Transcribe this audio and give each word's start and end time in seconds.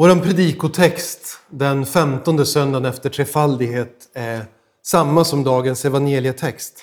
Vår 0.00 0.20
predikotext 0.22 1.40
den 1.50 1.86
femtonde 1.86 2.46
söndagen 2.46 2.84
efter 2.84 3.10
trefaldighet 3.10 4.08
är 4.14 4.44
samma 4.82 5.24
som 5.24 5.44
dagens 5.44 5.84
evangelietext. 5.84 6.82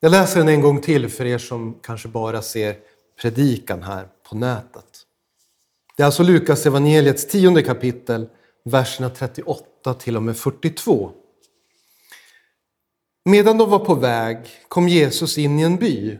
Jag 0.00 0.10
läser 0.10 0.38
den 0.38 0.48
en 0.48 0.60
gång 0.60 0.80
till 0.80 1.08
för 1.08 1.24
er 1.24 1.38
som 1.38 1.78
kanske 1.82 2.08
bara 2.08 2.42
ser 2.42 2.76
predikan 3.20 3.82
här 3.82 4.08
på 4.28 4.36
nätet. 4.36 4.84
Det 5.96 6.02
är 6.02 6.06
alltså 6.06 6.22
Lukas 6.22 6.66
evangeliets 6.66 7.28
tionde 7.28 7.62
kapitel, 7.62 8.28
verserna 8.64 9.10
38 9.10 9.94
till 9.94 10.16
och 10.16 10.22
med 10.22 10.36
42. 10.36 11.10
Medan 13.24 13.58
de 13.58 13.70
var 13.70 13.78
på 13.78 13.94
väg 13.94 14.38
kom 14.68 14.88
Jesus 14.88 15.38
in 15.38 15.58
i 15.58 15.62
en 15.62 15.76
by 15.76 16.18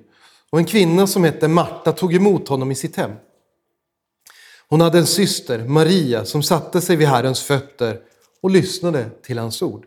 och 0.51 0.59
en 0.59 0.67
kvinna 0.67 1.07
som 1.07 1.25
hette 1.25 1.49
Marta 1.49 1.93
tog 1.93 2.15
emot 2.15 2.49
honom 2.49 2.71
i 2.71 2.75
sitt 2.75 2.97
hem. 2.97 3.13
Hon 4.75 4.81
hade 4.81 4.99
en 4.99 5.07
syster, 5.07 5.65
Maria, 5.65 6.25
som 6.25 6.43
satte 6.43 6.81
sig 6.81 6.97
vid 6.97 7.09
Herrens 7.09 7.43
fötter 7.43 8.01
och 8.41 8.51
lyssnade 8.51 9.11
till 9.23 9.39
hans 9.39 9.63
ord. 9.63 9.87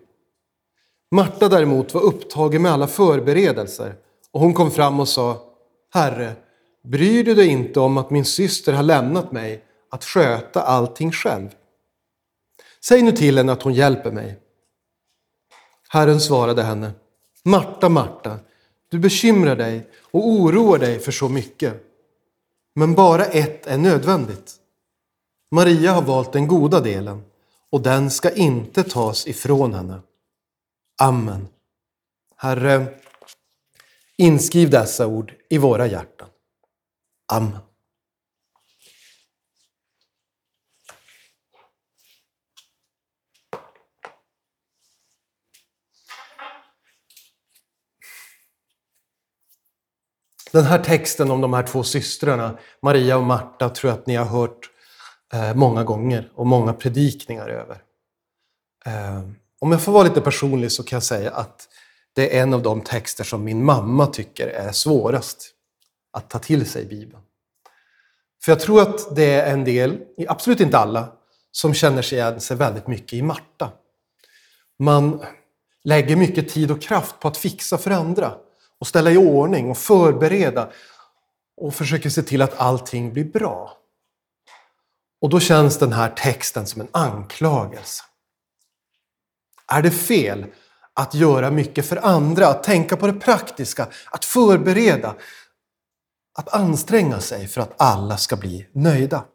Marta 1.11 1.49
däremot 1.49 1.93
var 1.93 2.01
upptagen 2.01 2.61
med 2.61 2.71
alla 2.71 2.87
förberedelser 2.87 3.95
och 4.31 4.39
hon 4.39 4.53
kom 4.53 4.71
fram 4.71 4.99
och 4.99 5.07
sa 5.07 5.41
Herre, 5.93 6.35
bryr 6.83 7.23
du 7.23 7.35
dig 7.35 7.47
inte 7.47 7.79
om 7.79 7.97
att 7.97 8.09
min 8.09 8.25
syster 8.25 8.73
har 8.73 8.83
lämnat 8.83 9.31
mig 9.31 9.63
att 9.91 10.03
sköta 10.03 10.61
allting 10.61 11.11
själv? 11.11 11.49
Säg 12.83 13.01
nu 13.01 13.11
till 13.11 13.37
henne 13.37 13.51
att 13.51 13.63
hon 13.63 13.73
hjälper 13.73 14.11
mig. 14.11 14.39
Herren 15.89 16.19
svarade 16.19 16.63
henne 16.63 16.91
Marta, 17.43 17.89
Marta, 17.89 18.39
du 18.89 18.99
bekymrar 18.99 19.55
dig 19.55 19.87
och 20.11 20.27
oroar 20.27 20.77
dig 20.77 20.99
för 20.99 21.11
så 21.11 21.29
mycket. 21.29 21.73
Men 22.75 22.95
bara 22.95 23.25
ett 23.25 23.67
är 23.67 23.77
nödvändigt. 23.77 24.53
Maria 25.51 25.91
har 25.91 26.01
valt 26.01 26.33
den 26.33 26.47
goda 26.47 26.79
delen 26.79 27.23
och 27.69 27.81
den 27.81 28.11
ska 28.11 28.31
inte 28.31 28.83
tas 28.83 29.27
ifrån 29.27 29.73
henne. 29.73 30.01
Amen. 31.01 31.47
Herre, 32.35 32.99
inskriv 34.17 34.69
dessa 34.69 35.07
ord 35.07 35.33
i 35.49 35.57
våra 35.57 35.87
hjärtan. 35.87 36.29
Amen. 37.33 37.57
Den 50.51 50.63
här 50.63 50.83
texten 50.83 51.31
om 51.31 51.41
de 51.41 51.53
här 51.53 51.63
två 51.63 51.83
systrarna, 51.83 52.59
Maria 52.81 53.17
och 53.17 53.23
Marta, 53.23 53.69
tror 53.69 53.91
jag 53.91 53.99
att 53.99 54.07
ni 54.07 54.15
har 54.15 54.25
hört 54.25 54.71
eh, 55.33 55.53
många 55.55 55.83
gånger 55.83 56.31
och 56.35 56.47
många 56.47 56.73
predikningar 56.73 57.47
över. 57.49 57.81
Eh, 58.85 59.21
om 59.59 59.71
jag 59.71 59.81
får 59.81 59.91
vara 59.91 60.03
lite 60.03 60.21
personlig 60.21 60.71
så 60.71 60.83
kan 60.83 60.95
jag 60.95 61.03
säga 61.03 61.31
att 61.31 61.67
det 62.13 62.37
är 62.37 62.41
en 62.41 62.53
av 62.53 62.61
de 62.61 62.81
texter 62.81 63.23
som 63.23 63.43
min 63.43 63.65
mamma 63.65 64.07
tycker 64.07 64.47
är 64.47 64.71
svårast 64.71 65.53
att 66.11 66.29
ta 66.29 66.39
till 66.39 66.65
sig 66.65 66.83
i 66.83 66.85
Bibeln. 66.85 67.21
För 68.43 68.51
jag 68.51 68.59
tror 68.59 68.81
att 68.81 69.15
det 69.15 69.33
är 69.33 69.53
en 69.53 69.63
del, 69.63 69.99
absolut 70.27 70.59
inte 70.59 70.77
alla, 70.77 71.11
som 71.51 71.73
känner 71.73 72.01
sig 72.01 72.17
igen 72.17 72.41
sig 72.41 72.57
väldigt 72.57 72.87
mycket 72.87 73.13
i 73.13 73.21
Marta. 73.21 73.71
Man 74.79 75.25
lägger 75.83 76.15
mycket 76.15 76.49
tid 76.49 76.71
och 76.71 76.81
kraft 76.81 77.19
på 77.19 77.27
att 77.27 77.37
fixa 77.37 77.77
för 77.77 77.91
andra 77.91 78.33
och 78.79 78.87
ställa 78.87 79.11
i 79.11 79.17
ordning 79.17 79.69
och 79.69 79.77
förbereda 79.77 80.69
och 81.57 81.73
försöker 81.73 82.09
se 82.09 82.23
till 82.23 82.41
att 82.41 82.59
allting 82.59 83.13
blir 83.13 83.25
bra. 83.25 83.77
Och 85.21 85.29
då 85.29 85.39
känns 85.39 85.79
den 85.79 85.93
här 85.93 86.09
texten 86.09 86.67
som 86.67 86.81
en 86.81 86.87
anklagelse. 86.91 88.03
Är 89.67 89.81
det 89.81 89.91
fel 89.91 90.45
att 90.93 91.13
göra 91.13 91.51
mycket 91.51 91.85
för 91.85 92.05
andra, 92.05 92.47
att 92.47 92.63
tänka 92.63 92.97
på 92.97 93.07
det 93.07 93.13
praktiska, 93.13 93.87
att 94.11 94.25
förbereda, 94.25 95.15
att 96.39 96.53
anstränga 96.53 97.19
sig 97.19 97.47
för 97.47 97.61
att 97.61 97.81
alla 97.81 98.17
ska 98.17 98.35
bli 98.35 98.67
nöjda? 98.71 99.25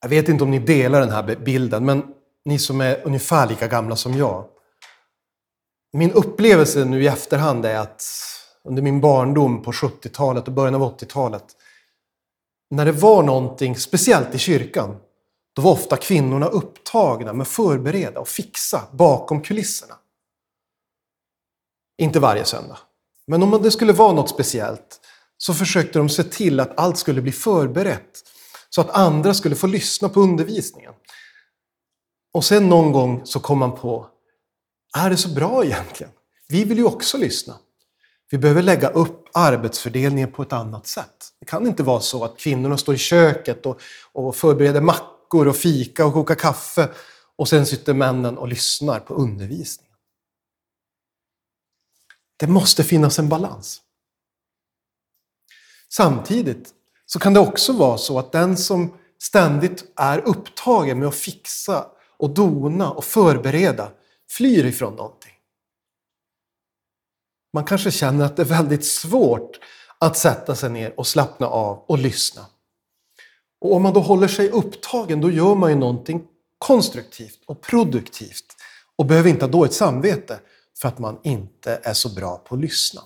Jag 0.00 0.08
vet 0.08 0.28
inte 0.28 0.44
om 0.44 0.50
ni 0.50 0.58
delar 0.58 1.00
den 1.00 1.10
här 1.10 1.36
bilden, 1.36 1.84
men 1.84 2.14
ni 2.44 2.58
som 2.58 2.80
är 2.80 3.06
ungefär 3.06 3.46
lika 3.46 3.68
gamla 3.68 3.96
som 3.96 4.14
jag. 4.14 4.48
Min 5.92 6.12
upplevelse 6.12 6.84
nu 6.84 7.02
i 7.02 7.06
efterhand 7.06 7.66
är 7.66 7.78
att 7.78 8.04
under 8.64 8.82
min 8.82 9.00
barndom 9.00 9.62
på 9.62 9.72
70-talet 9.72 10.48
och 10.48 10.54
början 10.54 10.74
av 10.74 10.98
80-talet, 10.98 11.55
när 12.70 12.84
det 12.84 12.92
var 12.92 13.22
någonting 13.22 13.76
speciellt 13.76 14.34
i 14.34 14.38
kyrkan, 14.38 14.96
då 15.54 15.62
var 15.62 15.72
ofta 15.72 15.96
kvinnorna 15.96 16.46
upptagna 16.46 17.32
med 17.32 17.42
att 17.42 17.48
förbereda 17.48 18.20
och 18.20 18.28
fixa 18.28 18.82
bakom 18.92 19.42
kulisserna. 19.42 19.94
Inte 21.98 22.20
varje 22.20 22.44
söndag. 22.44 22.78
Men 23.26 23.42
om 23.42 23.62
det 23.62 23.70
skulle 23.70 23.92
vara 23.92 24.12
något 24.12 24.30
speciellt 24.30 25.00
så 25.38 25.54
försökte 25.54 25.98
de 25.98 26.08
se 26.08 26.22
till 26.22 26.60
att 26.60 26.78
allt 26.78 26.98
skulle 26.98 27.22
bli 27.22 27.32
förberett 27.32 28.22
så 28.70 28.80
att 28.80 28.90
andra 28.90 29.34
skulle 29.34 29.56
få 29.56 29.66
lyssna 29.66 30.08
på 30.08 30.20
undervisningen. 30.20 30.92
Och 32.32 32.44
sen 32.44 32.68
någon 32.68 32.92
gång 32.92 33.26
så 33.26 33.40
kom 33.40 33.58
man 33.58 33.76
på, 33.76 34.06
är 34.96 35.10
det 35.10 35.16
så 35.16 35.28
bra 35.28 35.64
egentligen? 35.64 36.12
Vi 36.48 36.64
vill 36.64 36.78
ju 36.78 36.84
också 36.84 37.18
lyssna. 37.18 37.58
Vi 38.30 38.38
behöver 38.38 38.62
lägga 38.62 38.88
upp 38.88 39.28
arbetsfördelningen 39.34 40.32
på 40.32 40.42
ett 40.42 40.52
annat 40.52 40.86
sätt. 40.86 41.32
Det 41.40 41.46
kan 41.46 41.66
inte 41.66 41.82
vara 41.82 42.00
så 42.00 42.24
att 42.24 42.38
kvinnorna 42.38 42.78
står 42.78 42.94
i 42.94 42.98
köket 42.98 43.66
och, 43.66 43.80
och 44.12 44.36
förbereder 44.36 44.80
mackor 44.80 45.48
och 45.48 45.56
fika 45.56 46.06
och 46.06 46.12
kokar 46.12 46.34
kaffe 46.34 46.88
och 47.36 47.48
sen 47.48 47.66
sitter 47.66 47.94
männen 47.94 48.38
och 48.38 48.48
lyssnar 48.48 49.00
på 49.00 49.14
undervisningen. 49.14 49.96
Det 52.36 52.46
måste 52.46 52.84
finnas 52.84 53.18
en 53.18 53.28
balans. 53.28 53.82
Samtidigt 55.88 56.74
så 57.06 57.18
kan 57.18 57.34
det 57.34 57.40
också 57.40 57.72
vara 57.72 57.98
så 57.98 58.18
att 58.18 58.32
den 58.32 58.56
som 58.56 58.98
ständigt 59.18 59.92
är 59.96 60.18
upptagen 60.18 60.98
med 60.98 61.08
att 61.08 61.14
fixa 61.14 61.86
och 62.16 62.30
dona 62.30 62.90
och 62.90 63.04
förbereda 63.04 63.92
flyr 64.30 64.64
ifrån 64.64 64.94
någonting. 64.94 65.35
Man 67.56 67.64
kanske 67.64 67.90
känner 67.90 68.24
att 68.24 68.36
det 68.36 68.42
är 68.42 68.46
väldigt 68.46 68.84
svårt 68.84 69.60
att 69.98 70.16
sätta 70.16 70.54
sig 70.54 70.70
ner 70.70 71.00
och 71.00 71.06
slappna 71.06 71.46
av 71.46 71.84
och 71.88 71.98
lyssna. 71.98 72.46
Och 73.60 73.74
om 73.74 73.82
man 73.82 73.92
då 73.92 74.00
håller 74.00 74.28
sig 74.28 74.50
upptagen, 74.50 75.20
då 75.20 75.30
gör 75.30 75.54
man 75.54 75.70
ju 75.70 75.76
någonting 75.76 76.24
konstruktivt 76.58 77.40
och 77.46 77.60
produktivt 77.60 78.44
och 78.96 79.06
behöver 79.06 79.30
inte 79.30 79.44
ha 79.44 79.52
dåligt 79.52 79.72
samvete 79.72 80.40
för 80.78 80.88
att 80.88 80.98
man 80.98 81.18
inte 81.22 81.80
är 81.82 81.92
så 81.92 82.08
bra 82.08 82.36
på 82.38 82.54
att 82.54 82.60
lyssna. 82.60 83.00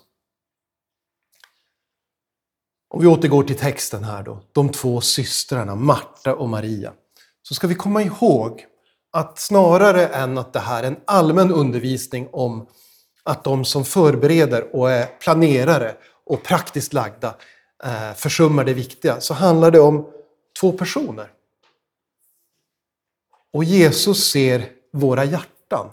Om 2.89 3.01
vi 3.01 3.07
återgår 3.07 3.43
till 3.43 3.59
texten 3.59 4.05
här 4.05 4.23
då, 4.23 4.43
de 4.53 4.69
två 4.69 5.01
systrarna 5.01 5.75
Marta 5.75 6.35
och 6.35 6.49
Maria, 6.49 6.93
så 7.43 7.55
ska 7.55 7.67
vi 7.67 7.75
komma 7.75 8.03
ihåg 8.03 8.67
att 9.11 9.39
snarare 9.39 10.07
än 10.07 10.39
att 10.39 10.53
det 10.53 10.61
här 10.61 10.83
är 10.83 10.87
en 10.87 11.01
allmän 11.05 11.53
undervisning 11.53 12.29
om 12.33 12.67
att 13.31 13.45
de 13.45 13.65
som 13.65 13.85
förbereder 13.85 14.77
och 14.77 14.91
är 14.91 15.07
planerare 15.07 15.95
och 16.25 16.43
praktiskt 16.43 16.93
lagda 16.93 17.35
eh, 17.85 18.13
försummar 18.15 18.65
det 18.65 18.75
viktiga, 18.75 19.21
så 19.21 19.35
handlar 19.35 19.71
det 19.71 19.81
om 19.81 20.07
två 20.61 20.73
personer. 20.73 21.31
Och 23.53 23.65
Jesus 23.65 24.31
ser 24.31 24.69
våra 24.93 25.25
hjärtan. 25.25 25.91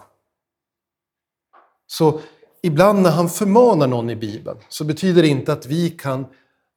Så 1.87 2.21
ibland 2.62 3.01
när 3.01 3.12
han 3.12 3.29
förmanar 3.29 3.88
någon 3.88 4.09
i 4.09 4.15
Bibeln 4.15 4.57
så 4.69 4.83
betyder 4.83 5.21
det 5.21 5.27
inte 5.27 5.53
att 5.53 5.65
vi 5.65 5.89
kan 5.89 6.25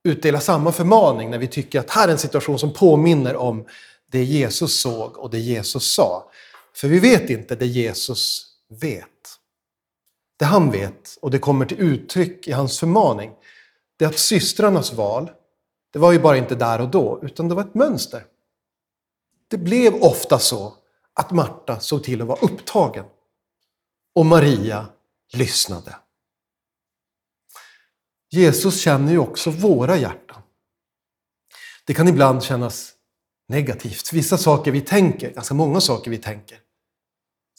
utdela 0.05 0.41
samma 0.41 0.73
förmaning 0.73 1.31
när 1.31 1.39
vi 1.39 1.47
tycker 1.47 1.81
att 1.81 1.91
här 1.91 2.09
är 2.09 2.13
en 2.13 2.19
situation 2.19 2.59
som 2.59 2.73
påminner 2.73 3.37
om 3.37 3.67
det 4.11 4.25
Jesus 4.25 4.81
såg 4.81 5.19
och 5.19 5.31
det 5.31 5.39
Jesus 5.39 5.95
sa. 5.95 6.31
För 6.75 6.89
vi 6.89 6.99
vet 6.99 7.31
inte 7.31 7.57
det 7.57 7.67
Jesus 7.67 8.47
vet. 8.69 9.40
Det 10.41 10.47
han 10.47 10.71
vet, 10.71 11.19
och 11.23 11.31
det 11.31 11.39
kommer 11.39 11.67
till 11.67 11.81
uttryck 11.81 12.49
i 12.49 12.53
hans 12.53 12.81
förmaning, 12.81 13.33
det 13.97 14.05
är 14.05 14.09
att 14.09 14.19
systrarnas 14.19 14.93
val, 14.93 15.31
det 15.93 15.99
var 15.99 16.13
ju 16.13 16.19
bara 16.19 16.37
inte 16.37 16.55
där 16.55 16.81
och 16.81 16.89
då, 16.89 17.21
utan 17.23 17.49
det 17.49 17.55
var 17.55 17.63
ett 17.63 17.75
mönster. 17.75 18.25
Det 19.49 19.59
blev 19.59 19.95
ofta 19.95 20.39
så 20.39 20.75
att 21.13 21.31
Marta 21.31 21.81
såg 21.81 22.05
till 22.05 22.23
att 22.23 22.29
vara 22.29 22.39
upptagen 22.41 23.05
och 24.15 24.27
Maria 24.27 24.87
lyssnade. 25.33 25.97
Jesus 28.31 28.81
känner 28.81 29.13
ju 29.13 29.19
också 29.19 29.51
våra 29.51 29.97
hjärtan. 29.97 30.43
Det 31.85 31.95
kan 31.95 32.09
ibland 32.09 32.43
kännas 32.43 32.93
negativt. 33.49 34.13
Vissa 34.13 34.39
saker 34.39 34.71
vi 34.71 34.81
tänker, 34.81 35.31
ganska 35.31 35.55
många 35.55 35.81
saker 35.81 36.11
vi 36.11 36.19
tänker, 36.19 36.59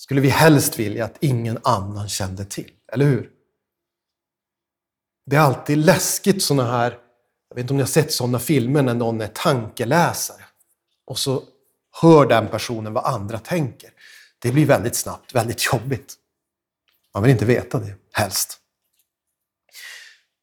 skulle 0.02 0.22
vi 0.22 0.30
helst 0.30 0.80
vilja 0.80 1.06
att 1.06 1.18
ingen 1.20 1.60
annan 1.64 2.10
kände 2.10 2.46
till. 2.46 2.72
Eller 2.92 3.06
hur? 3.06 3.30
Det 5.26 5.36
är 5.36 5.40
alltid 5.40 5.78
läskigt 5.78 6.44
sådana 6.44 6.72
här 6.72 6.98
Jag 7.50 7.56
vet 7.56 7.62
inte 7.64 7.74
om 7.74 7.78
ni 7.78 7.84
har 7.84 7.88
sett 7.88 8.14
sådana 8.14 8.40
filmer 8.40 8.82
när 8.82 8.94
någon 8.94 9.22
är 9.22 9.28
tankeläsare 9.28 10.44
och 11.06 11.20
så 11.20 11.44
hör 12.02 12.26
den 12.26 12.48
personen 12.48 12.94
vad 12.94 13.06
andra 13.06 13.40
tänker. 13.40 13.90
Det 14.40 14.52
blir 14.52 14.66
väldigt 14.66 14.96
snabbt 14.96 15.36
väldigt 15.36 15.74
jobbigt. 15.74 16.16
Man 17.14 17.24
vill 17.24 17.32
inte 17.32 17.46
veta 17.46 17.80
det, 17.80 17.96
helst. 18.12 18.58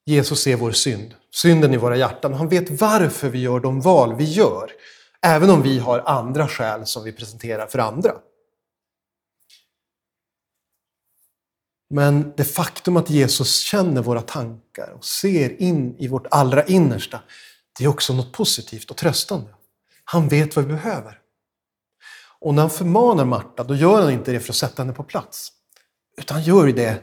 Jesus 0.06 0.42
ser 0.42 0.56
vår 0.56 0.72
synd, 0.72 1.14
synden 1.30 1.74
i 1.74 1.76
våra 1.76 1.96
hjärtan. 1.96 2.34
Han 2.34 2.48
vet 2.48 2.80
varför 2.80 3.28
vi 3.28 3.38
gör 3.38 3.60
de 3.60 3.80
val 3.80 4.14
vi 4.16 4.24
gör, 4.24 4.70
även 5.22 5.50
om 5.50 5.62
vi 5.62 5.78
har 5.78 5.98
andra 6.06 6.48
skäl 6.48 6.86
som 6.86 7.04
vi 7.04 7.12
presenterar 7.12 7.66
för 7.66 7.78
andra. 7.78 8.12
Men 11.90 12.32
det 12.36 12.44
faktum 12.44 12.96
att 12.96 13.10
Jesus 13.10 13.58
känner 13.60 14.02
våra 14.02 14.22
tankar 14.22 14.90
och 14.96 15.04
ser 15.04 15.62
in 15.62 15.96
i 15.98 16.08
vårt 16.08 16.26
allra 16.30 16.64
innersta, 16.64 17.20
det 17.78 17.84
är 17.84 17.88
också 17.88 18.14
något 18.14 18.32
positivt 18.32 18.90
och 18.90 18.96
tröstande. 18.96 19.54
Han 20.04 20.28
vet 20.28 20.56
vad 20.56 20.64
vi 20.64 20.72
behöver. 20.72 21.20
Och 22.40 22.54
när 22.54 22.62
han 22.62 22.70
förmanar 22.70 23.24
Marta, 23.24 23.64
då 23.64 23.74
gör 23.74 24.02
han 24.02 24.12
inte 24.12 24.32
det 24.32 24.40
för 24.40 24.52
att 24.52 24.56
sätta 24.56 24.82
henne 24.82 24.92
på 24.92 25.02
plats. 25.02 25.52
Utan 26.16 26.34
han 26.34 26.44
gör 26.44 26.66
det 26.66 27.02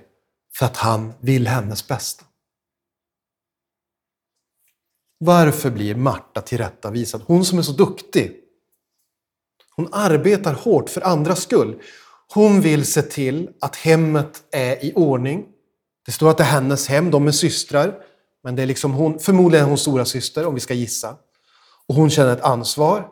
för 0.58 0.66
att 0.66 0.78
han 0.78 1.14
vill 1.20 1.48
hennes 1.48 1.88
bästa. 1.88 2.26
Varför 5.18 5.72
blir 5.72 5.96
Marta 5.96 6.42
tillrättavisad? 6.42 7.22
Hon 7.26 7.46
som 7.46 7.58
är 7.58 7.62
så 7.62 7.72
duktig. 7.72 8.42
Hon 9.76 9.90
arbetar 9.92 10.54
hårt 10.54 10.90
för 10.90 11.02
andras 11.02 11.42
skull. 11.42 11.82
Hon 12.34 12.62
vill 12.62 12.86
se 12.86 13.02
till 13.02 13.50
att 13.62 13.76
hemmet 13.76 14.44
är 14.52 14.86
i 14.86 14.94
ordning. 14.96 15.46
Det 16.06 16.12
står 16.12 16.30
att 16.30 16.38
det 16.38 16.44
är 16.44 16.48
hennes 16.48 16.88
hem, 16.88 17.12
de 17.12 17.28
är 17.28 17.32
systrar. 17.32 17.94
Men 18.44 18.56
det 18.56 18.62
är 18.62 18.66
liksom 18.66 18.94
hon, 18.94 19.20
förmodligen 19.20 19.66
hon 19.66 19.78
stora 19.78 20.06
syster 20.06 20.46
om 20.46 20.54
vi 20.54 20.60
ska 20.60 20.74
gissa. 20.74 21.16
Och 21.88 21.96
hon 21.96 22.10
känner 22.10 22.34
ett 22.34 22.42
ansvar. 22.42 23.08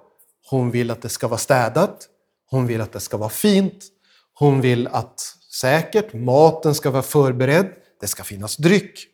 Hon 0.49 0.71
vill 0.71 0.91
att 0.91 1.01
det 1.01 1.09
ska 1.09 1.27
vara 1.27 1.37
städat. 1.37 2.07
Hon 2.49 2.67
vill 2.67 2.81
att 2.81 2.91
det 2.91 2.99
ska 2.99 3.17
vara 3.17 3.29
fint. 3.29 3.85
Hon 4.33 4.61
vill 4.61 4.87
att 4.87 5.19
säkert 5.51 6.13
maten 6.13 6.75
ska 6.75 6.91
vara 6.91 7.03
förberedd. 7.03 7.73
Det 7.99 8.07
ska 8.07 8.23
finnas 8.23 8.57
dryck. 8.57 9.07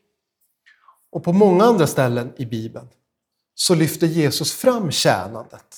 Och 1.12 1.24
på 1.24 1.34
många 1.34 1.63
andra 1.63 1.88
ställen 1.88 2.34
i 2.38 2.45
Bibeln 2.45 2.88
så 3.56 3.75
lyfter 3.75 4.07
Jesus 4.07 4.54
fram 4.54 4.92
tjänandet. 4.92 5.78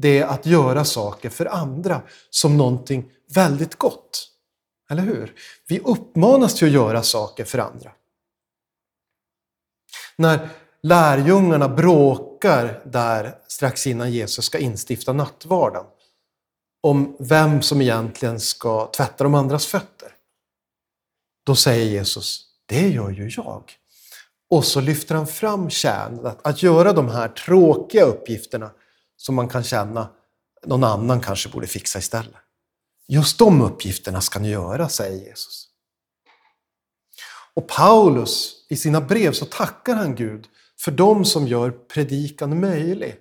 Det 0.00 0.18
är 0.18 0.26
att 0.26 0.46
göra 0.46 0.84
saker 0.84 1.30
för 1.30 1.46
andra 1.46 2.02
som 2.30 2.56
någonting 2.56 3.10
väldigt 3.34 3.76
gott. 3.76 4.28
Eller 4.90 5.02
hur? 5.02 5.34
Vi 5.68 5.78
uppmanas 5.78 6.54
till 6.54 6.68
att 6.68 6.74
göra 6.74 7.02
saker 7.02 7.44
för 7.44 7.58
andra. 7.58 7.92
När 10.16 10.48
lärjungarna 10.82 11.68
bråkar 11.68 12.82
där 12.84 13.38
strax 13.48 13.86
innan 13.86 14.12
Jesus 14.12 14.44
ska 14.44 14.58
instifta 14.58 15.12
nattvarden 15.12 15.84
om 16.82 17.16
vem 17.18 17.62
som 17.62 17.80
egentligen 17.80 18.40
ska 18.40 18.86
tvätta 18.86 19.24
de 19.24 19.34
andras 19.34 19.66
fötter. 19.66 20.14
Då 21.46 21.54
säger 21.56 21.86
Jesus, 21.86 22.46
det 22.66 22.88
gör 22.88 23.10
ju 23.10 23.28
jag. 23.36 23.72
Och 24.50 24.64
så 24.64 24.80
lyfter 24.80 25.14
han 25.14 25.26
fram 25.26 25.70
kärnan, 25.70 26.36
att 26.42 26.62
göra 26.62 26.92
de 26.92 27.08
här 27.08 27.28
tråkiga 27.28 28.04
uppgifterna 28.04 28.70
som 29.20 29.34
man 29.34 29.48
kan 29.48 29.64
känna 29.64 30.08
någon 30.66 30.84
annan 30.84 31.20
kanske 31.20 31.48
borde 31.48 31.66
fixa 31.66 31.98
istället. 31.98 32.34
Just 33.08 33.38
de 33.38 33.62
uppgifterna 33.62 34.20
ska 34.20 34.38
ni 34.38 34.50
göra, 34.50 34.88
säger 34.88 35.26
Jesus. 35.28 35.66
Och 37.54 37.68
Paulus, 37.68 38.66
i 38.68 38.76
sina 38.76 39.00
brev 39.00 39.32
så 39.32 39.44
tackar 39.44 39.94
han 39.94 40.14
Gud 40.14 40.46
för 40.80 40.90
de 40.90 41.24
som 41.24 41.46
gör 41.46 41.70
predikan 41.70 42.60
möjlig. 42.60 43.16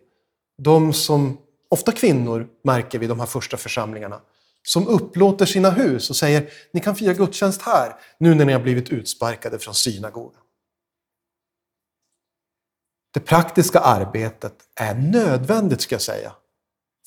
De 0.57 0.93
som, 0.93 1.37
ofta 1.69 1.91
kvinnor 1.91 2.47
märker 2.63 2.99
vi 2.99 3.07
de 3.07 3.19
här 3.19 3.27
första 3.27 3.57
församlingarna, 3.57 4.21
som 4.63 4.87
upplåter 4.87 5.45
sina 5.45 5.69
hus 5.69 6.09
och 6.09 6.15
säger 6.15 6.49
ni 6.73 6.79
kan 6.79 6.95
fira 6.95 7.13
gudstjänst 7.13 7.61
här 7.61 7.95
nu 8.17 8.35
när 8.35 8.45
ni 8.45 8.53
har 8.53 8.59
blivit 8.59 8.89
utsparkade 8.89 9.59
från 9.59 9.75
synagogan. 9.75 10.38
Det 13.13 13.19
praktiska 13.19 13.79
arbetet 13.79 14.53
är 14.75 14.95
nödvändigt, 14.95 15.81
ska 15.81 15.95
jag 15.95 16.01
säga, 16.01 16.33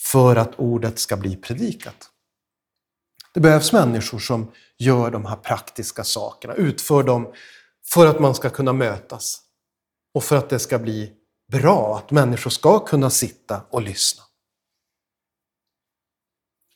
för 0.01 0.37
att 0.37 0.55
ordet 0.59 0.99
ska 0.99 1.17
bli 1.17 1.37
predikat. 1.37 2.11
Det 3.35 3.41
behövs 3.41 3.73
människor 3.73 4.19
som 4.19 4.53
gör 4.79 5.11
de 5.11 5.27
här 5.27 5.37
praktiska 5.37 6.05
sakerna, 6.05 6.55
utför 6.55 7.03
dem 7.03 7.33
för 7.85 8.07
att 8.07 8.21
man 8.21 8.35
ska 8.35 8.51
kunna 8.51 8.73
mötas 8.73 9.41
och 10.15 10.25
för 10.25 10.37
att 10.37 10.51
det 10.51 10.59
ska 10.59 10.79
bli 10.79 11.13
bra, 11.53 11.97
att 11.99 12.11
människor 12.11 12.51
ska 12.51 12.79
kunna 12.79 13.11
sitta 13.11 13.63
och 13.71 13.83
lyssna. 13.83 14.23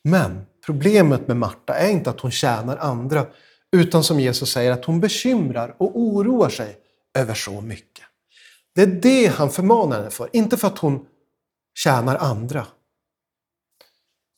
Men 0.03 0.45
problemet 0.65 1.27
med 1.27 1.37
Marta 1.37 1.73
är 1.73 1.89
inte 1.89 2.09
att 2.09 2.19
hon 2.19 2.31
tjänar 2.31 2.77
andra, 2.77 3.25
utan 3.71 4.03
som 4.03 4.19
Jesus 4.19 4.51
säger 4.51 4.71
att 4.71 4.85
hon 4.85 4.99
bekymrar 4.99 5.75
och 5.79 5.99
oroar 5.99 6.49
sig 6.49 6.77
över 7.17 7.33
så 7.33 7.61
mycket. 7.61 8.06
Det 8.77 8.83
är 8.83 8.87
det 8.87 9.27
han 9.27 9.49
förmanar 9.49 9.97
henne 9.97 10.09
för, 10.09 10.29
inte 10.33 10.57
för 10.57 10.67
att 10.67 10.77
hon 10.77 11.05
tjänar 11.75 12.15
andra. 12.15 12.67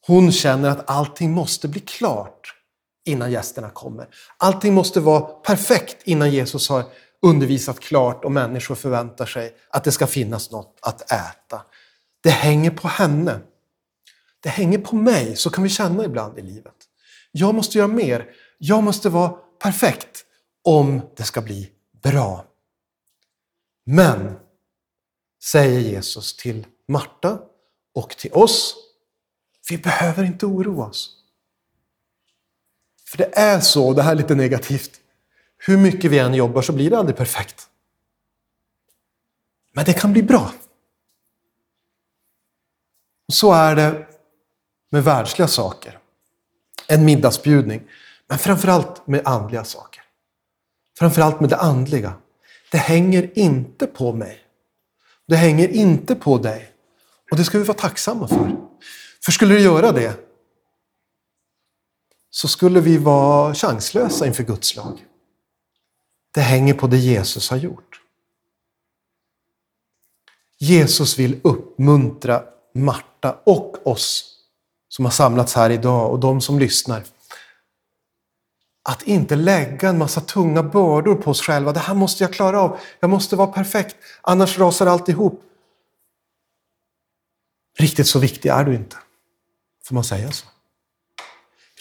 Hon 0.07 0.31
känner 0.31 0.69
att 0.69 0.89
allting 0.89 1.31
måste 1.31 1.67
bli 1.67 1.79
klart 1.79 2.55
innan 3.05 3.31
gästerna 3.31 3.69
kommer. 3.69 4.07
Allting 4.37 4.73
måste 4.73 4.99
vara 4.99 5.21
perfekt 5.21 5.97
innan 6.03 6.31
Jesus 6.31 6.69
har 6.69 6.83
undervisat 7.21 7.79
klart 7.79 8.25
och 8.25 8.31
människor 8.31 8.75
förväntar 8.75 9.25
sig 9.25 9.55
att 9.69 9.83
det 9.83 9.91
ska 9.91 10.07
finnas 10.07 10.51
något 10.51 10.79
att 10.81 11.11
äta. 11.11 11.61
Det 12.23 12.29
hänger 12.29 12.71
på 12.71 12.87
henne. 12.87 13.39
Det 14.39 14.49
hänger 14.49 14.77
på 14.77 14.95
mig, 14.95 15.35
så 15.35 15.49
kan 15.49 15.63
vi 15.63 15.69
känna 15.69 16.05
ibland 16.05 16.39
i 16.39 16.41
livet. 16.41 16.75
Jag 17.31 17.55
måste 17.55 17.77
göra 17.77 17.87
mer. 17.87 18.25
Jag 18.57 18.83
måste 18.83 19.09
vara 19.09 19.29
perfekt 19.63 20.25
om 20.63 21.01
det 21.15 21.23
ska 21.23 21.41
bli 21.41 21.69
bra. 22.03 22.45
Men, 23.85 24.39
säger 25.43 25.79
Jesus 25.79 26.37
till 26.37 26.67
Marta 26.87 27.39
och 27.93 28.09
till 28.09 28.33
oss, 28.33 28.75
vi 29.69 29.77
behöver 29.77 30.23
inte 30.23 30.45
oroa 30.45 30.85
oss. 30.85 31.15
För 33.05 33.17
det 33.17 33.37
är 33.37 33.59
så, 33.59 33.93
det 33.93 34.03
här 34.03 34.11
är 34.11 34.15
lite 34.15 34.35
negativt, 34.35 35.01
hur 35.57 35.77
mycket 35.77 36.11
vi 36.11 36.19
än 36.19 36.33
jobbar 36.33 36.61
så 36.61 36.73
blir 36.73 36.89
det 36.89 36.97
aldrig 36.97 37.17
perfekt. 37.17 37.69
Men 39.73 39.85
det 39.85 39.93
kan 39.93 40.13
bli 40.13 40.23
bra. 40.23 40.53
Så 43.31 43.53
är 43.53 43.75
det 43.75 44.07
med 44.89 45.03
världsliga 45.03 45.47
saker. 45.47 45.99
En 46.87 47.05
middagsbjudning. 47.05 47.83
Men 48.27 48.37
framförallt 48.37 49.07
med 49.07 49.27
andliga 49.27 49.63
saker. 49.63 50.03
Framförallt 50.97 51.39
med 51.39 51.49
det 51.49 51.57
andliga. 51.57 52.13
Det 52.71 52.77
hänger 52.77 53.39
inte 53.39 53.87
på 53.87 54.13
mig. 54.13 54.39
Det 55.27 55.35
hänger 55.35 55.67
inte 55.67 56.15
på 56.15 56.37
dig. 56.37 56.71
Och 57.31 57.37
det 57.37 57.43
ska 57.43 57.57
vi 57.57 57.63
vara 57.63 57.77
tacksamma 57.77 58.27
för. 58.27 58.55
För 59.23 59.31
skulle 59.31 59.53
det 59.53 59.61
göra 59.61 59.91
det 59.91 60.29
så 62.29 62.47
skulle 62.47 62.81
vi 62.81 62.97
vara 62.97 63.55
chanslösa 63.55 64.27
inför 64.27 64.43
Guds 64.43 64.75
lag. 64.75 65.05
Det 66.31 66.41
hänger 66.41 66.73
på 66.73 66.87
det 66.87 66.97
Jesus 66.97 67.49
har 67.49 67.57
gjort. 67.57 68.01
Jesus 70.57 71.19
vill 71.19 71.39
uppmuntra 71.43 72.43
Marta 72.73 73.39
och 73.43 73.87
oss 73.87 74.35
som 74.89 75.05
har 75.05 75.11
samlats 75.11 75.53
här 75.53 75.69
idag 75.69 76.11
och 76.11 76.19
de 76.19 76.41
som 76.41 76.59
lyssnar 76.59 77.03
att 78.89 79.03
inte 79.03 79.35
lägga 79.35 79.89
en 79.89 79.97
massa 79.97 80.21
tunga 80.21 80.63
bördor 80.63 81.15
på 81.15 81.31
oss 81.31 81.41
själva. 81.41 81.73
Det 81.73 81.79
här 81.79 81.93
måste 81.93 82.23
jag 82.23 82.33
klara 82.33 82.61
av. 82.61 82.79
Jag 82.99 83.09
måste 83.09 83.35
vara 83.35 83.47
perfekt, 83.47 83.95
annars 84.21 84.57
rasar 84.57 84.87
allt 84.87 85.09
ihop. 85.09 85.43
Riktigt 87.77 88.07
så 88.07 88.19
viktig 88.19 88.49
är 88.49 88.63
du 88.63 88.75
inte. 88.75 88.97
Får 89.83 89.95
man 89.95 90.03
säga 90.03 90.31
så? 90.31 90.47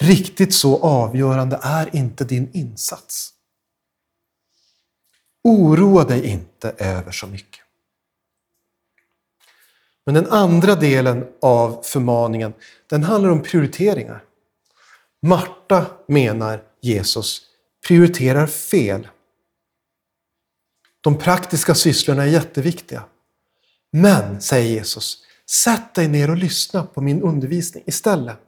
Riktigt 0.00 0.55
så 0.55 0.83
avgörande 0.83 1.61
är 1.62 1.97
inte 1.97 2.25
din 2.25 2.50
insats. 2.53 3.33
Oroa 5.45 6.05
dig 6.05 6.27
inte 6.27 6.75
över 6.79 7.12
så 7.12 7.27
mycket. 7.27 7.61
Men 10.07 10.15
den 10.15 10.27
andra 10.27 10.75
delen 10.75 11.27
av 11.43 11.83
förmaningen, 11.83 12.53
den 12.87 13.05
handlar 13.05 13.31
om 13.31 13.43
prioriteringar. 13.43 14.25
Marta 15.23 15.87
menar 16.09 16.62
Jesus 16.88 17.42
prioriterar 17.87 18.47
fel. 18.47 19.09
De 21.00 21.18
praktiska 21.18 21.75
sysslorna 21.75 22.23
är 22.23 22.26
jätteviktiga. 22.26 23.04
Men, 23.92 24.40
säger 24.40 24.71
Jesus, 24.71 25.25
sätt 25.47 25.95
dig 25.95 26.09
ner 26.09 26.30
och 26.30 26.37
lyssna 26.37 26.85
på 26.85 27.00
min 27.00 27.23
undervisning 27.23 27.85
istället. 27.87 28.38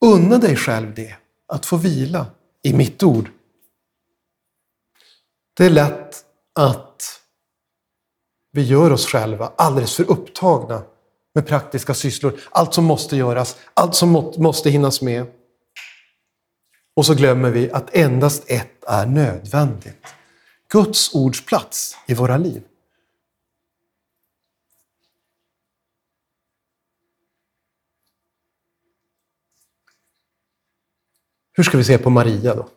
Unna 0.00 0.38
dig 0.38 0.56
själv 0.56 0.94
det, 0.94 1.16
att 1.46 1.66
få 1.66 1.76
vila 1.76 2.26
i 2.62 2.72
mitt 2.72 3.02
ord. 3.02 3.30
Det 5.54 5.66
är 5.66 5.70
lätt 5.70 6.24
att 6.54 7.20
Vi 8.52 8.62
gör 8.62 8.92
oss 8.92 9.06
själva 9.06 9.52
alldeles 9.56 9.94
för 9.96 10.10
upptagna 10.10 10.82
med 11.34 11.46
praktiska 11.46 11.94
sysslor. 11.94 12.40
Allt 12.50 12.74
som 12.74 12.84
måste 12.84 13.16
göras, 13.16 13.56
allt 13.74 13.94
som 13.94 14.32
måste 14.38 14.70
hinnas 14.70 15.02
med. 15.02 15.26
Och 16.98 17.06
så 17.06 17.14
glömmer 17.14 17.50
vi 17.50 17.70
att 17.70 17.96
endast 17.96 18.50
ett 18.50 18.84
är 18.86 19.06
nödvändigt. 19.06 20.06
Guds 20.68 21.14
ords 21.14 21.46
plats 21.46 21.96
i 22.06 22.14
våra 22.14 22.36
liv. 22.36 22.62
Hur 31.52 31.64
ska 31.64 31.78
vi 31.78 31.84
se 31.84 31.98
på 31.98 32.10
Maria 32.10 32.54
då? 32.54 32.68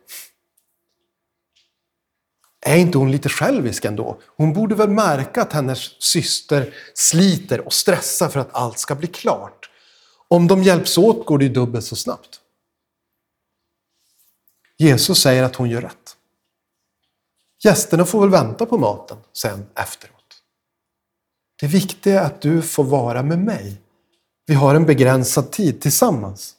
Är 2.66 2.78
inte 2.78 2.98
hon 2.98 3.12
lite 3.12 3.30
självisk 3.30 3.86
ändå? 3.86 4.22
Hon 4.26 4.54
borde 4.54 4.76
väl 4.76 4.90
märka 4.90 5.42
att 5.42 5.54
hennes 5.54 6.04
syster 6.04 6.74
sliter 6.94 7.62
och 7.62 7.74
stressar 7.74 8.30
för 8.30 8.40
att 8.40 8.56
allt 8.56 8.80
ska 8.80 8.96
bli 8.96 9.08
klart. 9.08 9.70
Om 10.28 10.48
de 10.48 10.64
hjälps 10.64 10.98
åt 10.98 11.26
går 11.26 11.38
det 11.38 11.46
ju 11.46 11.54
dubbelt 11.54 11.86
så 11.86 11.96
snabbt. 11.96 12.41
Jesus 14.82 15.22
säger 15.22 15.44
att 15.44 15.56
hon 15.56 15.70
gör 15.70 15.82
rätt. 15.82 16.18
Gästerna 17.64 18.06
får 18.06 18.22
väl 18.22 18.30
vänta 18.30 18.66
på 18.66 18.78
maten 18.78 19.18
sen 19.34 19.66
efteråt. 19.76 20.16
Det 21.60 21.68
viktiga 21.68 22.22
är 22.22 22.26
att 22.26 22.42
du 22.42 22.62
får 22.62 22.84
vara 22.84 23.24
med 23.24 23.40
mig. 23.40 23.82
Vi 24.46 24.54
har 24.54 24.76
en 24.76 24.86
begränsad 24.86 25.52
tid 25.52 25.82
tillsammans. 25.82 26.56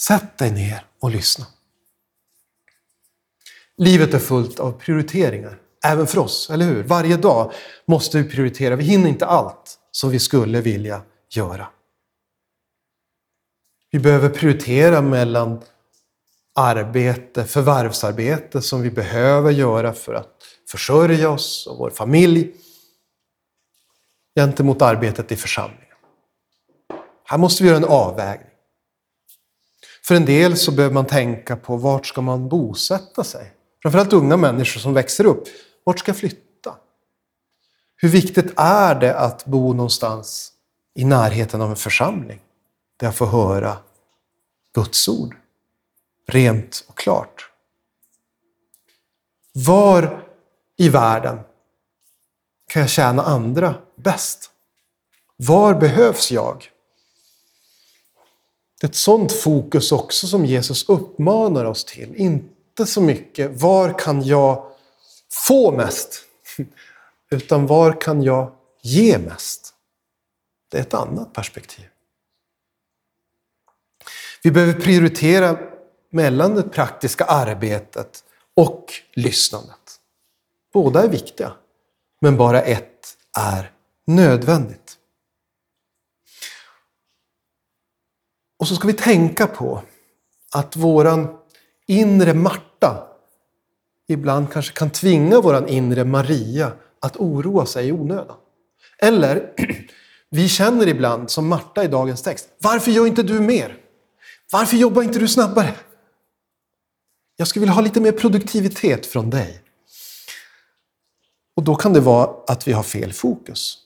Sätt 0.00 0.38
dig 0.38 0.50
ner 0.50 0.86
och 1.00 1.10
lyssna. 1.10 1.46
Livet 3.76 4.14
är 4.14 4.18
fullt 4.18 4.60
av 4.60 4.72
prioriteringar, 4.72 5.58
även 5.84 6.06
för 6.06 6.18
oss, 6.18 6.50
eller 6.50 6.66
hur? 6.66 6.82
Varje 6.82 7.16
dag 7.16 7.52
måste 7.86 8.22
vi 8.22 8.30
prioritera. 8.30 8.76
Vi 8.76 8.84
hinner 8.84 9.08
inte 9.08 9.26
allt 9.26 9.78
som 9.90 10.10
vi 10.10 10.18
skulle 10.18 10.60
vilja 10.60 11.02
göra. 11.30 11.68
Vi 13.90 13.98
behöver 13.98 14.28
prioritera 14.28 15.02
mellan 15.02 15.60
arbete, 16.54 17.44
förvärvsarbete 17.44 18.62
som 18.62 18.82
vi 18.82 18.90
behöver 18.90 19.50
göra 19.50 19.92
för 19.92 20.14
att 20.14 20.36
försörja 20.70 21.30
oss 21.30 21.66
och 21.66 21.78
vår 21.78 21.90
familj 21.90 22.52
gentemot 24.34 24.82
arbetet 24.82 25.32
i 25.32 25.36
församlingen. 25.36 25.86
Här 27.24 27.38
måste 27.38 27.62
vi 27.62 27.68
göra 27.68 27.78
en 27.78 27.84
avvägning. 27.84 28.46
För 30.04 30.14
en 30.14 30.24
del 30.24 30.56
så 30.56 30.72
behöver 30.72 30.94
man 30.94 31.06
tänka 31.06 31.56
på 31.56 31.76
vart 31.76 32.06
ska 32.06 32.20
man 32.20 32.48
bosätta 32.48 33.24
sig? 33.24 33.52
Framförallt 33.82 34.12
unga 34.12 34.36
människor 34.36 34.80
som 34.80 34.94
växer 34.94 35.26
upp. 35.26 35.44
Vart 35.84 35.98
ska 35.98 36.10
jag 36.10 36.16
flytta? 36.16 36.74
Hur 37.96 38.08
viktigt 38.08 38.52
är 38.56 38.94
det 38.94 39.18
att 39.18 39.44
bo 39.44 39.72
någonstans 39.72 40.52
i 40.94 41.04
närheten 41.04 41.60
av 41.60 41.70
en 41.70 41.76
församling 41.76 42.40
där 42.96 43.06
jag 43.06 43.14
får 43.14 43.26
höra 43.26 43.76
Guds 44.74 45.08
ord 45.08 45.36
rent 46.30 46.84
och 46.88 46.98
klart? 46.98 47.50
Var 49.52 50.26
i 50.76 50.88
världen 50.88 51.38
kan 52.66 52.82
jag 52.82 52.90
tjäna 52.90 53.22
andra 53.22 53.74
bäst? 53.96 54.50
Var 55.36 55.74
behövs 55.74 56.32
jag? 56.32 56.70
Det 58.80 58.86
är 58.86 58.88
ett 58.88 58.96
sådant 58.96 59.32
fokus 59.32 59.92
också 59.92 60.26
som 60.26 60.46
Jesus 60.46 60.88
uppmanar 60.88 61.64
oss 61.64 61.84
till. 61.84 62.14
Inte 62.14 62.86
så 62.86 63.00
mycket 63.00 63.60
var 63.60 63.98
kan 63.98 64.22
jag 64.22 64.72
få 65.46 65.72
mest? 65.72 66.24
Utan 67.30 67.66
var 67.66 68.00
kan 68.00 68.22
jag 68.22 68.52
ge 68.82 69.18
mest? 69.18 69.74
Det 70.70 70.78
är 70.78 70.82
ett 70.82 70.94
annat 70.94 71.32
perspektiv. 71.32 71.84
Vi 74.42 74.50
behöver 74.50 74.80
prioritera 74.80 75.69
mellan 76.10 76.54
det 76.54 76.62
praktiska 76.62 77.24
arbetet 77.24 78.24
och 78.56 78.92
lyssnandet. 79.12 80.00
Båda 80.72 81.02
är 81.02 81.08
viktiga, 81.08 81.52
men 82.20 82.36
bara 82.36 82.62
ett 82.62 83.16
är 83.38 83.72
nödvändigt. 84.06 84.96
Och 88.58 88.68
så 88.68 88.74
ska 88.74 88.86
vi 88.86 88.92
tänka 88.92 89.46
på 89.46 89.82
att 90.52 90.76
våran 90.76 91.38
inre 91.86 92.34
Marta 92.34 93.06
ibland 94.08 94.52
kanske 94.52 94.72
kan 94.72 94.90
tvinga 94.90 95.40
våran 95.40 95.68
inre 95.68 96.04
Maria 96.04 96.72
att 97.00 97.16
oroa 97.16 97.66
sig 97.66 97.88
i 97.88 97.92
onödan. 97.92 98.36
Eller, 98.98 99.52
vi 100.30 100.48
känner 100.48 100.88
ibland 100.88 101.30
som 101.30 101.48
Marta 101.48 101.84
i 101.84 101.88
dagens 101.88 102.22
text, 102.22 102.48
varför 102.58 102.90
gör 102.90 103.06
inte 103.06 103.22
du 103.22 103.40
mer? 103.40 103.76
Varför 104.52 104.76
jobbar 104.76 105.02
inte 105.02 105.18
du 105.18 105.28
snabbare? 105.28 105.74
Jag 107.40 107.48
skulle 107.48 107.60
vilja 107.60 107.74
ha 107.74 107.82
lite 107.82 108.00
mer 108.00 108.12
produktivitet 108.12 109.06
från 109.06 109.30
dig. 109.30 109.62
Och 111.56 111.62
då 111.64 111.74
kan 111.74 111.92
det 111.92 112.00
vara 112.00 112.30
att 112.46 112.68
vi 112.68 112.72
har 112.72 112.82
fel 112.82 113.12
fokus. 113.12 113.78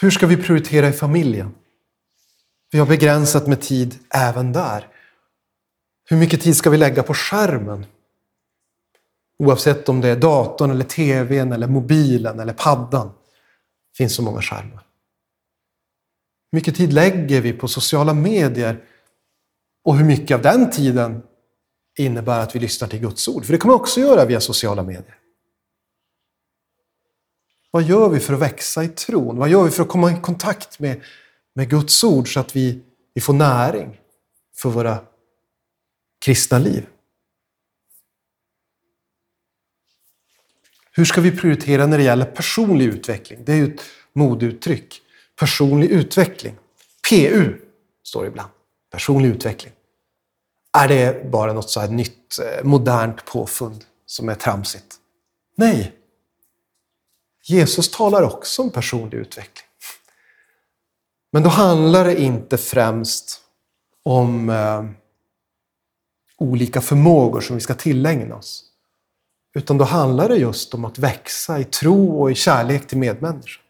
Hur 0.00 0.10
ska 0.10 0.26
vi 0.26 0.36
prioritera 0.36 0.88
i 0.88 0.92
familjen? 0.92 1.54
Vi 2.70 2.78
har 2.78 2.86
begränsat 2.86 3.46
med 3.46 3.60
tid 3.60 3.98
även 4.10 4.52
där. 4.52 4.88
Hur 6.04 6.16
mycket 6.16 6.42
tid 6.42 6.56
ska 6.56 6.70
vi 6.70 6.76
lägga 6.76 7.02
på 7.02 7.14
skärmen? 7.14 7.86
Oavsett 9.38 9.88
om 9.88 10.00
det 10.00 10.08
är 10.08 10.16
datorn, 10.16 10.70
eller 10.70 10.84
tvn, 10.84 11.52
eller 11.52 11.68
mobilen 11.68 12.40
eller 12.40 12.52
paddan. 12.52 13.08
Det 13.08 13.96
finns 13.96 14.14
så 14.14 14.22
många 14.22 14.42
skärmar. 14.42 14.86
Hur 16.52 16.56
mycket 16.56 16.76
tid 16.76 16.92
lägger 16.92 17.40
vi 17.40 17.52
på 17.52 17.68
sociala 17.68 18.14
medier? 18.14 18.90
Och 19.84 19.96
hur 19.96 20.04
mycket 20.04 20.34
av 20.34 20.42
den 20.42 20.70
tiden 20.70 21.22
innebär 21.98 22.40
att 22.40 22.56
vi 22.56 22.60
lyssnar 22.60 22.88
till 22.88 23.00
Guds 23.00 23.28
ord? 23.28 23.44
För 23.44 23.52
det 23.52 23.58
kan 23.58 23.68
man 23.68 23.80
också 23.80 24.00
göra 24.00 24.24
via 24.24 24.40
sociala 24.40 24.82
medier. 24.82 25.18
Vad 27.70 27.82
gör 27.82 28.08
vi 28.08 28.20
för 28.20 28.34
att 28.34 28.40
växa 28.40 28.84
i 28.84 28.88
tron? 28.88 29.36
Vad 29.36 29.48
gör 29.48 29.64
vi 29.64 29.70
för 29.70 29.82
att 29.82 29.88
komma 29.88 30.12
i 30.12 30.20
kontakt 30.20 30.78
med, 30.78 31.00
med 31.54 31.70
Guds 31.70 32.04
ord 32.04 32.34
så 32.34 32.40
att 32.40 32.56
vi, 32.56 32.80
vi 33.14 33.20
får 33.20 33.32
näring 33.32 34.00
för 34.56 34.70
våra 34.70 34.98
kristna 36.24 36.58
liv? 36.58 36.86
Hur 40.92 41.04
ska 41.04 41.20
vi 41.20 41.36
prioritera 41.36 41.86
när 41.86 41.98
det 41.98 42.04
gäller 42.04 42.26
personlig 42.26 42.86
utveckling? 42.86 43.44
Det 43.44 43.52
är 43.52 43.56
ju 43.56 43.74
ett 43.74 43.84
modeuttryck. 44.12 45.02
Personlig 45.36 45.90
utveckling. 45.90 46.56
PU 47.10 47.60
står 48.02 48.22
det 48.22 48.28
ibland. 48.28 48.50
Personlig 48.94 49.28
utveckling. 49.28 49.72
Är 50.72 50.88
det 50.88 51.30
bara 51.30 51.52
något 51.52 51.70
så 51.70 51.80
här 51.80 51.88
nytt, 51.88 52.38
eh, 52.38 52.64
modernt 52.64 53.24
påfund 53.24 53.84
som 54.06 54.28
är 54.28 54.34
tramsigt? 54.34 54.96
Nej, 55.56 55.92
Jesus 57.44 57.90
talar 57.90 58.22
också 58.22 58.62
om 58.62 58.70
personlig 58.70 59.18
utveckling. 59.18 59.66
Men 61.32 61.42
då 61.42 61.48
handlar 61.48 62.04
det 62.04 62.20
inte 62.20 62.58
främst 62.58 63.40
om 64.02 64.50
eh, 64.50 64.84
olika 66.38 66.80
förmågor 66.80 67.40
som 67.40 67.56
vi 67.56 67.62
ska 67.62 67.74
tillägna 67.74 68.36
oss. 68.36 68.64
Utan 69.54 69.78
då 69.78 69.84
handlar 69.84 70.28
det 70.28 70.36
just 70.36 70.74
om 70.74 70.84
att 70.84 70.98
växa 70.98 71.58
i 71.58 71.64
tro 71.64 72.20
och 72.20 72.30
i 72.30 72.34
kärlek 72.34 72.86
till 72.86 72.98
medmänniskor. 72.98 73.62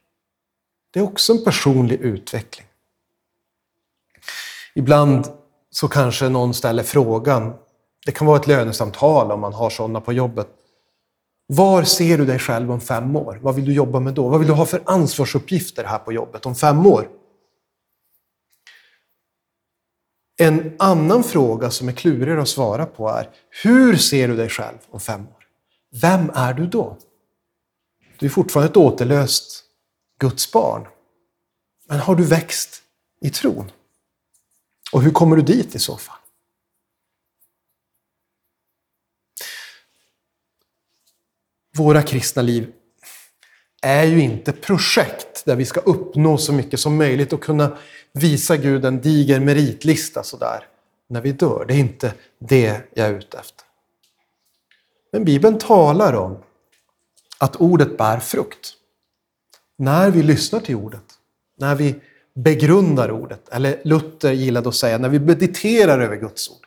Det 0.90 1.00
är 1.00 1.04
också 1.04 1.32
en 1.32 1.44
personlig 1.44 2.00
utveckling. 2.00 2.66
Ibland 4.74 5.26
så 5.70 5.88
kanske 5.88 6.28
någon 6.28 6.54
ställer 6.54 6.82
frågan, 6.82 7.54
det 8.06 8.12
kan 8.12 8.26
vara 8.26 8.40
ett 8.40 8.46
lönesamtal 8.46 9.32
om 9.32 9.40
man 9.40 9.52
har 9.52 9.70
sådana 9.70 10.00
på 10.00 10.12
jobbet. 10.12 10.48
Var 11.46 11.82
ser 11.82 12.18
du 12.18 12.26
dig 12.26 12.38
själv 12.38 12.72
om 12.72 12.80
fem 12.80 13.16
år? 13.16 13.38
Vad 13.42 13.54
vill 13.54 13.64
du 13.64 13.72
jobba 13.72 14.00
med 14.00 14.14
då? 14.14 14.28
Vad 14.28 14.38
vill 14.38 14.48
du 14.48 14.54
ha 14.54 14.66
för 14.66 14.82
ansvarsuppgifter 14.86 15.84
här 15.84 15.98
på 15.98 16.12
jobbet 16.12 16.46
om 16.46 16.54
fem 16.54 16.86
år? 16.86 17.08
En 20.36 20.76
annan 20.78 21.24
fråga 21.24 21.70
som 21.70 21.88
är 21.88 21.92
klurigare 21.92 22.42
att 22.42 22.48
svara 22.48 22.86
på 22.86 23.08
är, 23.08 23.30
hur 23.62 23.96
ser 23.96 24.28
du 24.28 24.36
dig 24.36 24.48
själv 24.48 24.78
om 24.90 25.00
fem 25.00 25.20
år? 25.20 25.46
Vem 26.00 26.30
är 26.34 26.54
du 26.54 26.66
då? 26.66 26.96
Du 28.18 28.26
är 28.26 28.30
fortfarande 28.30 28.70
ett 28.70 28.76
återlöst 28.76 29.64
Guds 30.20 30.52
barn. 30.52 30.86
Men 31.88 31.98
har 31.98 32.14
du 32.14 32.24
växt 32.24 32.82
i 33.20 33.30
tron? 33.30 33.70
Och 34.94 35.02
hur 35.02 35.10
kommer 35.10 35.36
du 35.36 35.42
dit 35.42 35.74
i 35.74 35.78
så 35.78 35.96
fall? 35.96 36.16
våra 41.76 42.02
kristna 42.02 42.42
liv 42.42 42.72
är 43.82 44.04
ju 44.04 44.20
inte 44.20 44.52
projekt 44.52 45.44
där 45.44 45.56
vi 45.56 45.64
ska 45.64 45.80
uppnå 45.80 46.38
så 46.38 46.52
mycket 46.52 46.80
som 46.80 46.96
möjligt 46.96 47.32
och 47.32 47.42
kunna 47.42 47.78
visa 48.12 48.56
Gud 48.56 48.84
en 48.84 49.00
diger 49.00 49.40
meritlista 49.40 50.22
sådär 50.22 50.66
när 51.08 51.20
vi 51.20 51.32
dör. 51.32 51.64
Det 51.68 51.74
är 51.74 51.78
inte 51.78 52.14
det 52.38 52.80
jag 52.94 53.06
är 53.08 53.12
ute 53.12 53.38
efter. 53.38 53.64
Men 55.12 55.24
Bibeln 55.24 55.58
talar 55.58 56.12
om 56.12 56.38
att 57.38 57.56
ordet 57.56 57.98
bär 57.98 58.20
frukt. 58.20 58.72
När 59.78 60.10
vi 60.10 60.22
lyssnar 60.22 60.60
till 60.60 60.76
ordet, 60.76 61.04
när 61.58 61.74
vi 61.74 62.00
begrundar 62.34 63.10
ordet, 63.10 63.48
eller 63.48 63.82
Luther 63.84 64.32
gillade 64.32 64.68
att 64.68 64.74
säga 64.74 64.98
när 64.98 65.08
vi 65.08 65.20
mediterar 65.20 66.00
över 66.00 66.16
Guds 66.16 66.50
ord, 66.50 66.66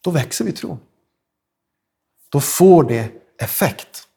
då 0.00 0.10
växer 0.10 0.44
vi 0.44 0.52
tron. 0.52 0.80
Då 2.28 2.40
får 2.40 2.84
det 2.84 3.12
effekt. 3.38 4.08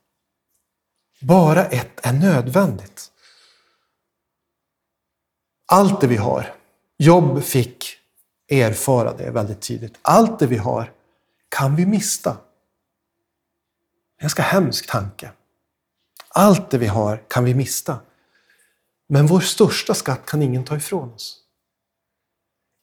Bara 1.20 1.65
ett 1.65 2.06
är 2.06 2.13
nödvändigt. 2.13 3.12
Allt 5.65 6.01
det 6.01 6.08
vi 6.08 6.15
har, 6.15 6.56
Jobb 6.98 7.44
fick 7.44 7.98
erfara 8.48 9.13
det 9.13 9.32
väldigt 9.32 9.62
tidigt, 9.62 9.98
Allt 10.01 10.39
det 10.39 10.48
vi 10.48 10.58
har 10.58 10.91
kan 11.50 11.75
vi 11.75 11.86
mista. 11.86 12.29
En 14.17 14.22
ganska 14.22 14.41
hemsk 14.41 14.89
tanke. 14.89 15.32
Allt 16.29 16.72
det 16.72 16.77
vi 16.77 16.88
har 16.88 17.24
kan 17.27 17.44
vi 17.44 17.53
mista. 17.53 18.00
Men 19.08 19.28
vår 19.28 19.40
största 19.40 19.94
skatt 19.94 20.26
kan 20.26 20.42
ingen 20.42 20.64
ta 20.64 20.76
ifrån 20.76 21.14
oss. 21.14 21.44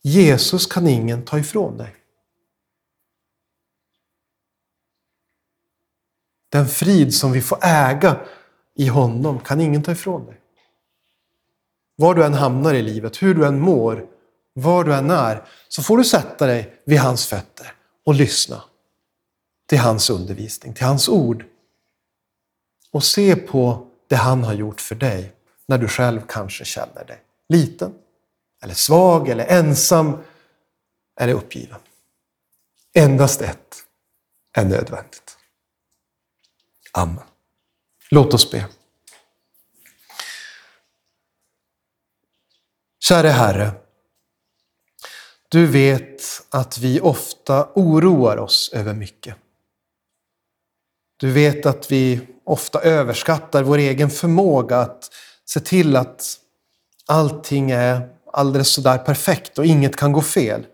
Jesus 0.02 0.66
kan 0.66 0.86
ingen 0.86 1.24
ta 1.24 1.38
ifrån 1.38 1.78
dig. 1.78 1.96
Den 6.48 6.68
frid 6.68 7.14
som 7.14 7.32
vi 7.32 7.42
får 7.42 7.58
äga 7.62 8.20
i 8.74 8.88
honom 8.88 9.40
kan 9.40 9.60
ingen 9.60 9.82
ta 9.82 9.92
ifrån 9.92 10.26
dig. 10.26 10.40
Var 11.96 12.14
du 12.14 12.24
än 12.24 12.34
hamnar 12.34 12.74
i 12.74 12.82
livet, 12.82 13.22
hur 13.22 13.34
du 13.34 13.46
än 13.46 13.60
mår, 13.60 14.06
var 14.52 14.84
du 14.84 14.94
än 14.94 15.10
är, 15.10 15.48
så 15.68 15.82
får 15.82 15.98
du 15.98 16.04
sätta 16.04 16.46
dig 16.46 16.82
vid 16.84 16.98
hans 16.98 17.26
fötter 17.26 17.74
och 18.04 18.14
lyssna 18.14 18.64
till 19.66 19.78
hans 19.78 20.10
undervisning, 20.10 20.74
till 20.74 20.86
hans 20.86 21.08
ord. 21.08 21.44
Och 22.90 23.04
se 23.04 23.36
på 23.36 23.86
det 24.08 24.16
han 24.16 24.44
har 24.44 24.54
gjort 24.54 24.80
för 24.80 24.94
dig 24.94 25.33
när 25.66 25.78
du 25.78 25.88
själv 25.88 26.20
kanske 26.28 26.64
känner 26.64 27.04
dig 27.04 27.22
liten, 27.48 27.94
eller 28.62 28.74
svag, 28.74 29.28
eller 29.28 29.46
ensam, 29.46 30.22
eller 31.20 31.32
uppgiven. 31.32 31.80
Endast 32.94 33.40
ett 33.40 33.84
är 34.52 34.64
nödvändigt. 34.64 35.38
Amen. 36.92 37.24
Låt 38.10 38.34
oss 38.34 38.50
be. 38.50 38.68
Käre 43.00 43.28
Herre, 43.28 43.72
du 45.48 45.66
vet 45.66 46.22
att 46.50 46.78
vi 46.78 47.00
ofta 47.00 47.68
oroar 47.74 48.36
oss 48.36 48.70
över 48.72 48.94
mycket. 48.94 49.36
Du 51.16 51.30
vet 51.30 51.66
att 51.66 51.92
vi 51.92 52.26
ofta 52.44 52.80
överskattar 52.80 53.62
vår 53.62 53.78
egen 53.78 54.10
förmåga 54.10 54.78
att 54.78 55.10
se 55.44 55.60
till 55.60 55.96
att 55.96 56.40
allting 57.06 57.70
är 57.70 58.16
alldeles 58.32 58.68
sådär 58.68 58.98
perfekt 58.98 59.58
och 59.58 59.66
inget 59.66 59.96
kan 59.96 60.12
gå 60.12 60.22
fel. 60.22 60.66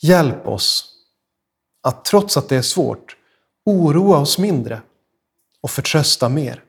Hjälp 0.00 0.46
oss 0.46 0.88
att 1.82 2.04
trots 2.04 2.36
att 2.36 2.48
det 2.48 2.56
är 2.56 2.62
svårt 2.62 3.16
oroa 3.64 4.18
oss 4.18 4.38
mindre 4.38 4.82
och 5.60 5.70
förtrösta 5.70 6.28
mer. 6.28 6.64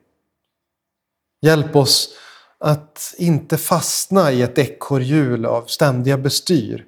Hjälp 1.42 1.76
oss 1.76 2.16
att 2.58 3.14
inte 3.18 3.58
fastna 3.58 4.32
i 4.32 4.42
ett 4.42 4.58
ekorrhjul 4.58 5.46
av 5.46 5.66
ständiga 5.66 6.18
bestyr, 6.18 6.86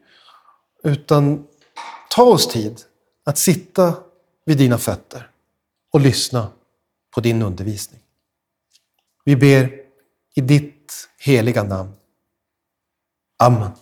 utan 0.84 1.48
ta 2.10 2.24
oss 2.24 2.48
tid 2.48 2.82
att 3.24 3.38
sitta 3.38 3.94
vid 4.46 4.58
dina 4.58 4.78
fötter 4.78 5.30
och 5.92 6.00
lyssna 6.00 6.48
på 7.16 7.22
din 7.22 7.42
undervisning. 7.42 8.02
Vi 9.26 9.36
ber 9.36 9.70
i 10.36 10.42
ditt 10.42 10.94
heliga 11.26 11.64
namn. 11.64 11.94
Amen. 13.42 13.74